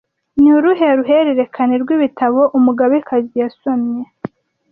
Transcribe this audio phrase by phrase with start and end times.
[0.39, 4.01] Ni uruhe ruhererekane rw'ibitabo Umugabekazi yasomye